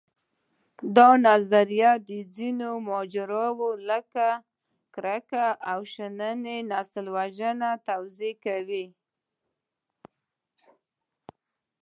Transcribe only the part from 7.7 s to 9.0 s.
توضیح کوي.